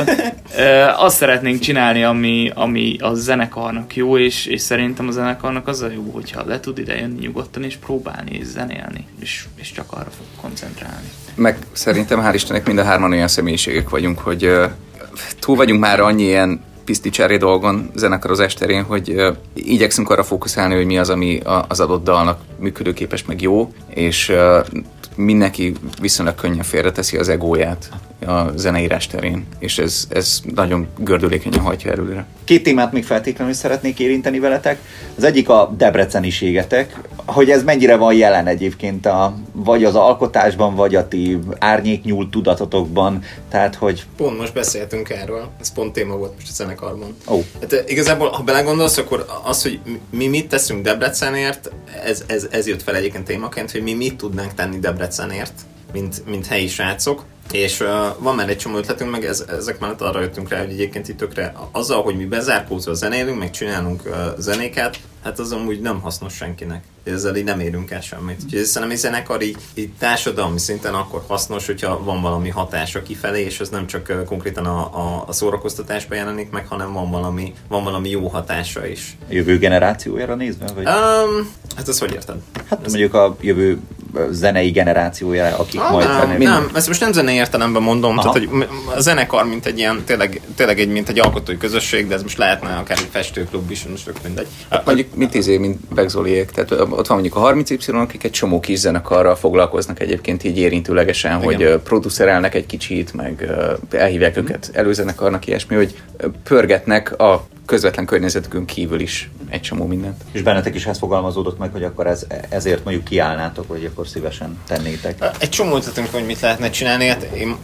ö, 0.57 0.85
azt 0.95 1.17
szeretnénk 1.17 1.59
csinálni, 1.59 2.03
ami, 2.03 2.51
ami 2.53 2.97
a 3.00 3.13
zenekarnak 3.13 3.95
jó, 3.95 4.17
és, 4.17 4.45
és 4.45 4.62
szerintem 4.62 5.07
a 5.07 5.12
zenekarnak 5.12 5.67
az 5.67 5.81
a 5.81 5.89
jó, 5.89 6.09
hogyha 6.13 6.45
le 6.45 6.59
tud 6.59 6.77
ide 6.77 6.95
jönni 6.95 7.19
nyugodtan, 7.19 7.63
és 7.63 7.75
próbálni, 7.75 8.31
és 8.31 8.45
zenélni. 8.45 9.05
És 9.19 9.45
és, 9.56 9.72
csak 9.72 9.92
arra 9.92 10.10
fog 10.10 10.25
koncentrálni. 10.42 11.08
Meg 11.36 11.58
szerintem 11.72 12.22
hál' 12.24 12.32
Istennek 12.34 12.66
mind 12.66 12.78
a 12.78 12.84
hárman 12.84 13.12
olyan 13.12 13.28
személyiségek 13.28 13.90
vagyunk, 13.90 14.20
hogy 14.20 14.46
uh, 14.46 14.72
túl 15.40 15.56
vagyunk 15.56 15.80
már 15.80 16.00
annyi 16.00 16.24
ilyen 16.24 16.64
piszticsári 16.86 17.38
dolgon 17.38 17.92
zenekarozás 17.96 18.54
terén, 18.54 18.84
hogy 18.84 19.10
uh, 19.10 19.36
igyekszünk 19.54 20.10
arra 20.10 20.24
fókuszálni, 20.24 20.75
hogy 20.75 20.86
mi 20.86 20.98
az, 20.98 21.10
ami 21.10 21.40
a, 21.40 21.66
az 21.68 21.80
adott 21.80 22.04
dalnak 22.04 22.40
működőképes, 22.60 23.25
meg 23.25 23.42
jó, 23.42 23.74
és 23.88 24.30
uh, 24.30 24.66
mindenki 25.15 25.74
viszonylag 26.01 26.36
könnyen 26.36 26.63
félreteszi 26.63 27.17
az 27.17 27.29
egóját 27.29 27.89
a 28.25 28.57
zeneírás 28.57 29.07
terén, 29.07 29.45
és 29.60 29.77
ez, 29.77 30.07
ez 30.10 30.41
nagyon 30.55 30.88
gördülékenyen 30.98 31.60
hajtja 31.60 31.91
előre. 31.91 32.25
Két 32.43 32.63
témát 32.63 32.91
még 32.91 33.05
feltétlenül 33.05 33.53
szeretnék 33.53 34.00
érinteni 34.00 34.39
veletek. 34.39 34.79
Az 35.17 35.24
egyik 35.24 35.50
a 35.50 35.74
debreceniségetek, 35.77 37.00
hogy 37.25 37.50
ez 37.50 37.63
mennyire 37.63 37.95
van 37.95 38.13
jelen 38.13 38.48
egyébként 38.48 39.05
a, 39.05 39.38
vagy 39.51 39.84
az 39.84 39.95
alkotásban, 39.95 40.75
vagy 40.75 40.95
a 40.95 41.07
ti 41.07 41.39
árnyéknyúl 41.60 42.29
tudatotokban, 42.29 43.24
tehát 43.50 43.75
hogy... 43.75 44.05
Pont 44.17 44.38
most 44.38 44.53
beszéltünk 44.53 45.10
erről, 45.10 45.50
ez 45.60 45.74
pont 45.74 45.93
téma 45.93 46.15
volt 46.15 46.34
most 46.34 46.48
a 46.50 46.53
zenekarban. 46.53 47.15
Oh. 47.25 47.43
Hát 47.62 47.84
igazából, 47.88 48.29
ha 48.29 48.43
belegondolsz, 48.43 48.98
akkor 48.98 49.25
az, 49.43 49.62
hogy 49.62 49.79
mi 50.10 50.27
mit 50.27 50.48
teszünk 50.48 50.84
Debrecenért, 50.84 51.72
ez, 52.05 52.24
ez, 52.27 52.48
ez 52.51 52.67
jött 52.67 52.84
fel 52.84 52.95
egyébként 52.95 53.25
témaként, 53.25 53.72
hogy 53.72 53.81
mi 53.81 53.93
mit 53.93 54.15
tudnánk 54.15 54.53
tenni 54.53 54.79
Debrecenért, 54.79 55.04
mint, 55.93 56.25
mint 56.25 56.45
helyi 56.45 56.67
srácok. 56.67 57.24
És 57.51 57.79
uh, 57.79 57.88
van 58.19 58.35
már 58.35 58.50
egy 58.50 58.57
csomó 58.57 58.77
ötletünk, 58.77 59.12
meg 59.12 59.25
ez, 59.25 59.45
ezek 59.47 59.79
mellett 59.79 60.01
arra 60.01 60.21
jöttünk 60.21 60.50
rá, 60.50 60.59
hogy 60.59 60.71
egyébként 60.71 61.07
itt 61.07 61.17
tökre 61.17 61.53
azzal, 61.71 62.03
hogy 62.03 62.15
mi 62.15 62.25
bezárkózva 62.25 62.93
zenélünk, 62.93 63.39
meg 63.39 63.51
csinálunk 63.51 64.01
uh, 64.05 64.15
zenéket, 64.38 65.00
hát 65.24 65.39
az 65.39 65.51
amúgy 65.51 65.81
nem 65.81 66.01
hasznos 66.01 66.33
senkinek. 66.33 66.83
Ezzel 67.03 67.35
így 67.35 67.43
nem 67.43 67.59
érünk 67.59 67.91
el 67.91 68.01
semmit. 68.01 68.41
Úgyhogy 68.43 68.63
szerintem 68.63 68.91
egy 68.91 68.97
zenekar 69.03 69.41
így, 69.41 69.57
így 69.74 69.89
társadalmi 70.00 70.59
szinten 70.59 70.93
akkor 70.93 71.24
hasznos, 71.27 71.65
hogyha 71.65 72.03
van 72.03 72.21
valami 72.21 72.50
hatása 72.50 73.01
kifelé, 73.01 73.43
és 73.43 73.59
ez 73.59 73.69
nem 73.69 73.88
csak 73.88 74.07
uh, 74.09 74.24
konkrétan 74.24 74.65
a, 74.65 74.79
a, 74.79 75.24
a 75.27 75.31
szórakoztatásban 75.31 76.17
jelenik 76.17 76.50
meg, 76.50 76.67
hanem 76.67 76.93
van 76.93 77.12
valami, 77.12 77.53
van 77.67 77.83
valami 77.83 78.09
jó 78.09 78.27
hatása 78.27 78.88
is. 78.88 79.17
A 79.29 79.33
jövő 79.33 79.57
generációjára 79.57 80.35
nézve? 80.35 80.65
Vagy? 80.75 80.85
Um, 80.85 81.50
hát 81.75 81.88
ez 81.88 82.00
hogy 82.00 82.13
érted? 82.13 82.38
Hát 82.69 82.85
ez 82.85 82.91
mondjuk 82.91 83.13
a 83.13 83.35
jövő 83.41 83.79
zenei 84.31 84.69
generációja, 84.72 85.57
akik 85.57 85.79
Ah, 85.81 85.91
majd 85.91 86.07
nem, 86.07 86.27
benne- 86.27 86.43
nem, 86.43 86.69
ezt 86.74 86.88
most 86.88 87.00
nem 87.01 87.12
zenei 87.12 87.36
értelemben 87.36 87.81
mondom, 87.81 88.17
Aha. 88.17 88.31
tehát 88.31 88.50
hogy 88.50 88.67
a 88.95 89.00
zenekar, 89.01 89.45
mint 89.45 89.65
egy 89.65 89.77
ilyen, 89.77 90.03
tényleg, 90.05 90.41
tényleg 90.55 90.79
egy, 90.79 90.89
mint 90.89 91.10
egy 91.10 91.19
alkotói 91.19 91.57
közösség, 91.57 92.07
de 92.07 92.15
ez 92.15 92.22
most 92.22 92.38
lehetne 92.38 92.75
akár 92.75 92.98
egy 92.98 93.07
festőklub 93.12 93.72
is, 93.72 93.84
most 93.89 94.05
tök 94.05 94.17
mindegy. 94.24 94.48
Mondjuk, 94.86 95.15
mint 95.15 95.34
izé, 95.34 95.57
mint 95.57 95.79
Begzoliék, 95.93 96.50
tehát 96.51 96.72
ott 96.72 97.07
van 97.07 97.17
mondjuk 97.19 97.36
a 97.36 97.53
30Y, 97.53 98.01
akik 98.01 98.24
egy 98.24 98.31
csomó 98.31 98.60
kis 98.60 98.77
zenekarral 98.79 99.36
foglalkoznak 99.36 100.00
egyébként 100.00 100.43
így 100.43 100.57
érintőlegesen, 100.57 101.41
Igen. 101.41 101.43
hogy 101.43 101.81
producerelnek 101.81 102.55
egy 102.55 102.65
kicsit, 102.65 103.13
meg 103.13 103.51
elhívják 103.91 104.38
őket 104.38 104.69
előzenekarnak, 104.74 105.48
ilyesmi, 105.48 105.75
hogy 105.75 105.95
pörgetnek 106.43 107.19
a 107.19 107.48
közvetlen 107.65 108.05
környezetükön 108.05 108.65
kívül 108.65 109.00
is 109.00 109.29
egy 109.50 109.62
csomó 109.62 109.86
mindent. 109.86 110.24
És 110.31 110.41
bennetek 110.41 110.75
is 110.75 110.86
ez 110.86 110.98
fogalmazódott 110.98 111.57
meg, 111.57 111.72
hogy 111.72 111.84
akkor 111.84 112.07
ez, 112.07 112.25
ezért 112.50 112.84
mondjuk 112.84 113.05
kiállnátok, 113.05 113.67
vagy 113.67 113.86
akkor 113.86 114.07
szívesen 114.07 114.60
tennétek. 114.67 115.24
Egy 115.39 115.50
csomó 115.50 115.75
ötletünk, 115.75 116.07
hogy 116.12 116.25
mit 116.25 116.39
lehetne 116.39 116.69
csinálni, 116.69 117.07
hát 117.07 117.24
én, 117.24 117.55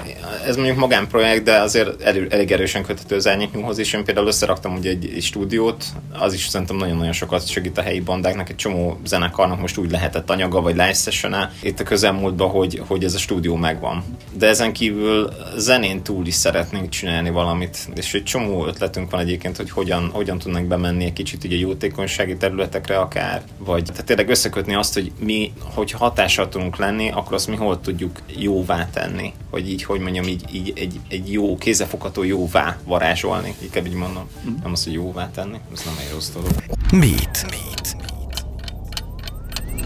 ez 0.46 0.56
mondjuk 0.56 0.78
magánprojekt, 0.78 1.44
de 1.44 1.60
azért 1.60 2.02
elő, 2.02 2.28
elég 2.30 2.52
erősen 2.52 2.84
köthető 2.84 3.16
az 3.16 3.28
árnyéknyúlhoz, 3.28 3.78
és 3.78 3.94
én 3.94 4.04
például 4.04 4.28
összeraktam 4.28 4.76
ugye 4.76 4.90
egy, 4.90 5.12
egy 5.16 5.24
stúdiót, 5.24 5.86
az 6.20 6.34
is 6.34 6.48
szerintem 6.48 6.76
nagyon-nagyon 6.76 7.14
sokat 7.14 7.48
segít 7.48 7.78
a 7.78 7.82
helyi 7.82 8.00
bandáknak, 8.00 8.50
egy 8.50 8.56
csomó 8.56 9.00
zenekarnak 9.06 9.60
most 9.60 9.78
úgy 9.78 9.92
lehetett 9.92 10.30
anyaga, 10.30 10.62
vagy 10.62 10.76
live 10.76 10.94
session 10.94 11.36
itt 11.62 11.80
a 11.80 11.84
közelmúltban, 11.84 12.50
hogy, 12.50 12.82
hogy 12.88 13.04
ez 13.04 13.14
a 13.14 13.18
stúdió 13.18 13.56
megvan. 13.56 14.04
De 14.34 14.48
ezen 14.48 14.74
kívül 14.74 15.30
zenén 15.58 16.02
túl 16.02 16.28
is 16.28 16.34
szeretnénk 16.34 16.90
csinálni 16.90 17.30
valamit, 17.30 17.78
és 17.96 18.14
egy 18.14 18.24
csomó 18.24 18.66
ötletünk 18.66 19.12
van 19.12 19.20
egyébként, 19.20 19.58
hogy 19.58 19.70
hogyan, 19.94 20.10
hogyan 20.10 20.38
tudnánk 20.38 20.68
bemenni 20.68 21.06
egy 21.06 21.14
kicsit 21.14 21.44
ugye 21.44 21.56
jótékonysági 21.56 22.38
területekre 22.38 22.98
akár, 22.98 23.42
vagy 23.58 23.84
tehát 23.84 24.06
tényleg 24.06 24.30
összekötni 24.30 24.74
azt, 24.74 24.94
hogy 24.94 25.12
mi, 25.20 25.54
hogy 25.64 25.92
hatással 25.92 26.50
tudunk 26.50 26.78
lenni, 26.78 27.10
akkor 27.10 27.34
azt 27.34 27.48
mi 27.48 27.56
hol 27.56 27.80
tudjuk 27.80 28.20
jóvá 28.38 28.90
tenni, 28.94 29.34
hogy 29.50 29.70
így, 29.70 29.84
hogy 29.84 30.00
mondjam, 30.00 30.28
így, 30.28 30.44
így 30.52 30.74
egy, 30.76 31.00
egy 31.10 31.32
jó, 31.32 31.58
kézefogható 31.58 32.24
jóvá 32.24 32.78
varázsolni, 32.84 33.56
inkább 33.62 33.86
így 33.86 33.94
mondom. 33.94 34.28
Nem 34.64 34.72
az, 34.72 34.84
hogy 34.84 34.94
jóvá 34.94 35.30
tenni, 35.32 35.58
ez 35.74 35.84
nem 35.86 35.94
egy 36.06 36.14
rossz 36.14 36.30
dolog. 36.30 36.52
Beat. 36.92 37.46
Beat. 37.50 37.96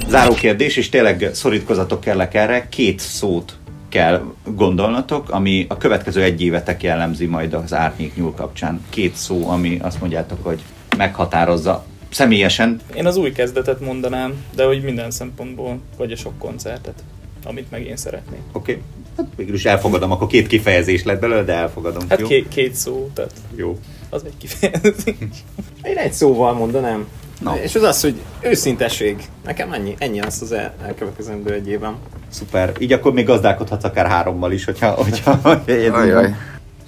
Záró 0.07 0.33
kérdés, 0.33 0.77
és 0.77 0.89
tényleg 0.89 1.29
szorítkozatok 1.33 1.99
kellek 1.99 2.33
erre, 2.33 2.69
két 2.69 2.99
szót 2.99 3.57
kell 3.95 4.23
gondolnatok, 4.43 5.29
ami 5.29 5.65
a 5.69 5.77
következő 5.77 6.23
egy 6.23 6.41
évetek 6.41 6.83
jellemzi 6.83 7.25
majd 7.25 7.53
az 7.53 7.73
árnyék 7.73 8.15
nyúl 8.15 8.33
kapcsán. 8.33 8.85
Két 8.89 9.15
szó, 9.15 9.49
ami 9.49 9.79
azt 9.81 9.99
mondjátok, 9.99 10.43
hogy 10.43 10.61
meghatározza 10.97 11.85
személyesen. 12.09 12.79
Én 12.95 13.05
az 13.05 13.17
új 13.17 13.31
kezdetet 13.31 13.79
mondanám, 13.79 14.45
de 14.55 14.65
hogy 14.65 14.83
minden 14.83 15.11
szempontból, 15.11 15.79
vagy 15.97 16.11
a 16.11 16.15
sok 16.15 16.37
koncertet, 16.37 17.03
amit 17.45 17.71
meg 17.71 17.85
én 17.85 17.95
szeretnék. 17.95 18.39
Oké? 18.51 18.71
Okay. 18.71 18.83
Hát 19.17 19.25
végül 19.35 19.55
is 19.55 19.65
elfogadom, 19.65 20.11
akkor 20.11 20.27
két 20.27 20.47
kifejezés 20.47 21.03
lett 21.03 21.19
belőle, 21.19 21.43
de 21.43 21.53
elfogadom. 21.53 22.09
Hát 22.09 22.19
jó? 22.19 22.27
két, 22.27 22.47
két 22.47 22.75
szó, 22.75 23.09
tehát 23.13 23.33
Jó. 23.55 23.79
az 24.09 24.23
egy 24.25 24.37
kifejezés. 24.37 25.43
Én 25.83 25.97
egy 25.97 26.13
szóval 26.13 26.53
mondanám. 26.53 27.07
No. 27.39 27.55
És 27.61 27.75
az 27.75 27.83
az, 27.83 28.01
hogy 28.01 28.21
őszintesség. 28.41 29.17
Nekem 29.43 29.73
ennyi, 29.73 29.95
ennyi 29.97 30.19
lesz 30.19 30.41
az 30.41 30.51
el, 30.51 30.73
elkövetkezendő 30.85 31.53
egy 31.53 31.67
évem. 31.67 31.95
Szuper. 32.29 32.71
Így 32.79 32.91
akkor 32.91 33.13
még 33.13 33.25
gazdálkodhatsz 33.25 33.83
akár 33.83 34.07
hárommal 34.07 34.51
is, 34.51 34.65
hogyha... 34.65 34.89
hogyha 34.89 35.39
Ajaj. 35.91 36.35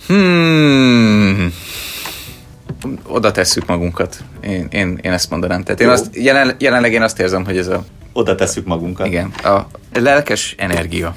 Hmm. 0.08 1.54
Oda 3.08 3.32
tesszük 3.32 3.66
magunkat. 3.66 4.18
Én, 4.42 4.68
én, 4.72 5.00
én 5.02 5.12
ezt 5.12 5.30
mondanám. 5.30 5.64
Tehát 5.64 5.80
én 5.80 5.88
Jó. 5.88 5.94
azt, 5.94 6.10
jelen, 6.12 6.56
jelenleg 6.60 6.94
én 6.94 7.02
azt 7.02 7.20
érzem, 7.20 7.46
hogy 7.46 7.58
ez 7.58 7.68
a, 7.68 7.86
Oda 8.14 8.36
tesszük 8.36 8.66
magunkat. 8.66 9.08
igen, 9.08 9.32
a 9.44 9.68
lelkes 9.94 10.56
energia. 10.58 11.16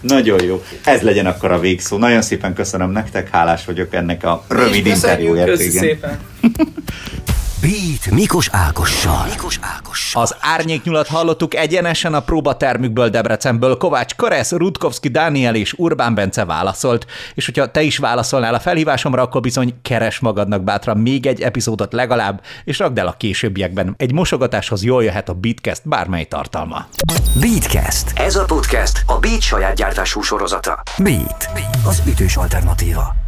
Nagyon 0.00 0.42
jó. 0.42 0.62
Ez 0.84 1.00
legyen 1.00 1.26
akkor 1.26 1.52
a 1.52 1.58
végszó. 1.58 1.96
Nagyon 1.96 2.22
szépen 2.22 2.54
köszönöm 2.54 2.90
nektek, 2.90 3.28
hálás 3.30 3.64
vagyok 3.64 3.94
ennek 3.94 4.24
a 4.24 4.44
rövid 4.48 4.68
köszönjük, 4.70 4.94
interjúért. 4.94 5.60
Igen. 5.60 5.70
szépen! 5.70 6.18
Beat 7.62 8.10
Mikos 8.10 8.48
Ákossal. 8.52 9.26
Mikos 9.28 9.58
Ákossal. 9.60 10.22
Az 10.22 10.36
árnyéknyulat 10.40 11.06
hallottuk 11.06 11.54
egyenesen 11.54 12.14
a 12.14 12.20
próbatermükből 12.20 13.08
Debrecenből. 13.08 13.76
Kovács 13.76 14.14
Karesz, 14.14 14.52
Rutkowski 14.52 15.08
Dániel 15.08 15.54
és 15.54 15.72
Urbán 15.72 16.14
Bence 16.14 16.44
válaszolt. 16.44 17.06
És 17.34 17.44
hogyha 17.44 17.70
te 17.70 17.82
is 17.82 17.98
válaszolnál 17.98 18.54
a 18.54 18.60
felhívásomra, 18.60 19.22
akkor 19.22 19.40
bizony 19.40 19.74
keres 19.82 20.18
magadnak 20.18 20.62
bátran 20.62 20.98
még 20.98 21.26
egy 21.26 21.40
epizódot 21.40 21.92
legalább, 21.92 22.42
és 22.64 22.78
rakd 22.78 22.98
el 22.98 23.06
a 23.06 23.16
későbbiekben. 23.16 23.94
Egy 23.96 24.12
mosogatáshoz 24.12 24.84
jól 24.84 25.04
jöhet 25.04 25.28
a 25.28 25.34
Beatcast 25.34 25.88
bármely 25.88 26.24
tartalma. 26.24 26.86
Beatcast. 27.40 28.18
Ez 28.18 28.36
a 28.36 28.44
podcast 28.44 29.02
a 29.06 29.18
Beat 29.18 29.40
saját 29.40 29.74
gyártású 29.74 30.20
sorozata. 30.20 30.82
Beat. 30.98 31.48
Az 31.86 32.02
ütős 32.06 32.36
alternatíva. 32.36 33.21